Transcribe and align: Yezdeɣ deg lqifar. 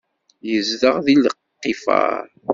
Yezdeɣ 0.49 0.95
deg 1.05 1.17
lqifar. 1.25 2.23